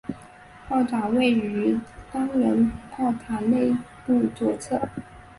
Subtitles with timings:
[0.67, 1.77] 炮长位于
[2.11, 4.81] 单人炮塔内部左侧。